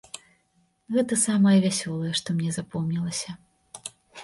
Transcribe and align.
Гэта 0.95 1.13
самае 1.25 1.53
вясёлае, 1.67 2.11
што 2.23 2.27
мне 2.41 2.51
запомнілася. 2.59 3.39